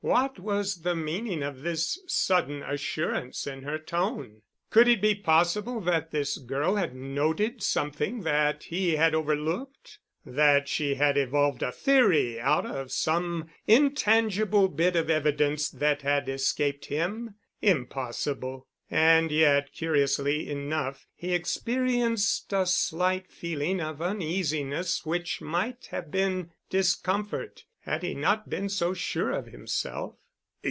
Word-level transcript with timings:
What 0.03 0.39
was 0.39 0.81
the 0.81 0.95
meaning 0.95 1.43
of 1.43 1.61
this 1.61 1.99
sudden 2.07 2.63
assurance 2.63 3.45
in 3.45 3.61
her 3.61 3.77
tone? 3.77 4.41
Could 4.71 4.87
it 4.87 4.99
be 4.99 5.13
possible 5.13 5.79
that 5.81 6.09
this 6.09 6.39
girl 6.39 6.75
had 6.75 6.95
noted 6.95 7.61
something 7.61 8.21
that 8.23 8.63
he 8.63 8.95
had 8.95 9.13
overlooked? 9.13 9.99
That 10.25 10.67
she 10.67 10.95
had 10.95 11.19
evolved 11.19 11.61
a 11.61 11.71
theory 11.71 12.39
out 12.39 12.65
of 12.65 12.91
some 12.91 13.51
intangible 13.67 14.69
bit 14.69 14.95
of 14.95 15.11
evidence 15.11 15.69
that 15.69 16.01
had 16.01 16.27
escaped 16.27 16.85
him? 16.87 17.35
Impossible. 17.61 18.65
And 18.89 19.31
yet 19.31 19.71
curiously 19.71 20.49
enough, 20.49 21.05
he 21.13 21.31
experienced 21.35 22.51
a 22.51 22.65
slight 22.65 23.31
feeling 23.31 23.79
of 23.79 24.01
uneasiness 24.01 25.05
which 25.05 25.41
might 25.41 25.89
have 25.91 26.09
been 26.09 26.49
discomfort 26.71 27.65
had 27.85 28.03
he 28.03 28.13
not 28.13 28.47
been 28.47 28.69
so 28.69 28.93
sure 28.93 29.31
of 29.31 29.47
himself. 29.47 30.13